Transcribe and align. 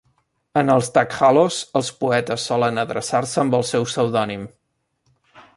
En 0.61 0.71
els 0.75 0.87
"takhallos" 0.95 1.59
els 1.81 1.91
poetes 2.01 2.47
solen 2.53 2.85
adreçar-se 2.85 3.45
amb 3.45 3.59
el 3.61 3.69
seu 3.73 3.89
pseudònim. 3.91 4.49